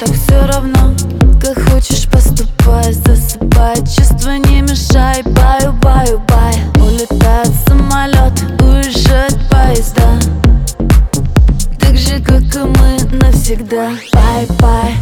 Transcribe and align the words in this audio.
Так 0.00 0.14
все 0.14 0.46
равно, 0.46 0.94
как 1.42 1.58
хочешь 1.70 2.08
поступай 2.08 2.92
Засыпай, 2.92 3.74
чувства 3.78 4.38
не 4.38 4.62
мешай, 4.62 5.24
баю, 5.24 5.72
баю, 5.72 6.22
бай. 6.28 6.54
Улетает 6.76 7.50
самолет, 7.66 8.32
уезжают 8.60 9.36
поезда. 9.50 10.20
Так 11.80 11.96
же, 11.96 12.20
как 12.20 12.42
и 12.42 12.58
мы 12.58 13.18
навсегда 13.20 13.90
Bye, 14.38 14.46
bye, 14.60 14.96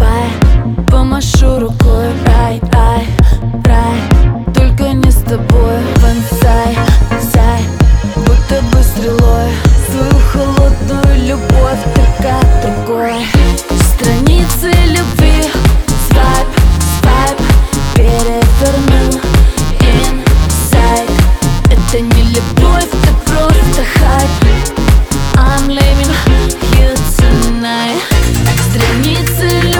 bye, 0.00 0.84
помашу 0.90 1.60
рукой. 1.60 2.08
Рай, 2.26 2.60
рай, 2.72 3.06
рай, 3.64 3.96
только 4.52 4.92
не 4.92 5.08
с 5.08 5.22
тобой. 5.22 5.78
Бонсай, 6.00 6.76
сай, 7.32 7.62
будто 8.16 8.60
бы 8.72 8.82
стрелой. 8.82 9.52
Свою 9.86 10.18
холодную 10.32 11.28
любовь 11.28 11.78
только 11.94 12.34
другой. 12.60 13.24
Страницы 13.94 14.72
любви. 14.88 15.44
Свайп, 16.08 16.48
свайп. 16.98 17.38
Переверну 17.94 19.20
Inside 19.78 21.08
Это 21.70 22.00
не 22.00 22.22
любовь, 22.34 22.88
это 22.88 23.14
просто 23.26 23.84
хайп. 23.94 24.30
I'm 25.36 25.68
leaving 25.68 26.10
you 26.80 26.96
tonight 27.16 28.21
Страницы 28.42 29.71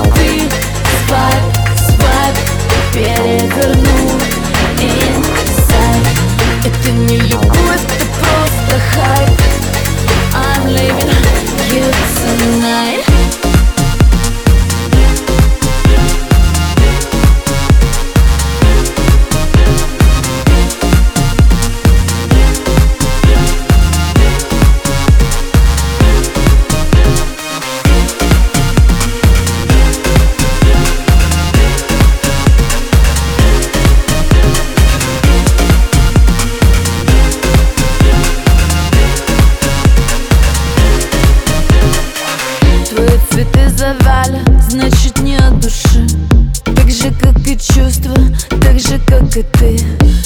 и 47.53 47.59
чувства, 47.59 48.15
так 48.63 48.79
же, 48.79 48.99
как 49.07 49.37
и 49.37 49.43
ты. 49.43 49.79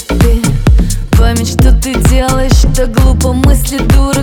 Ты 0.08 0.42
Память, 1.18 1.48
что 1.48 1.72
ты 1.72 1.94
делаешь, 2.08 2.62
так 2.76 2.92
глупо 2.92 3.32
Мысли 3.32 3.78
дуры 3.78 4.15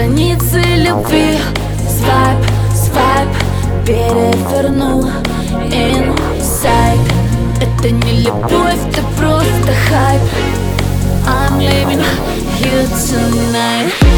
Страницы 0.00 0.62
любви. 0.76 1.36
Свайп, 1.86 2.38
свайп 2.74 3.28
Переверну 3.84 5.10
Inside 5.68 7.12
Это 7.60 7.90
не 7.90 8.22
любовь, 8.22 8.78
это 8.88 9.02
просто 9.18 9.74
хайп. 9.90 10.22
I'm 11.26 11.58
leaving 11.58 12.02
you 12.60 12.86
tonight 12.96 14.09